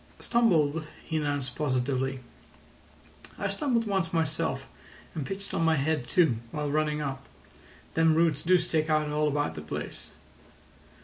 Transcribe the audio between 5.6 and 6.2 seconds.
my head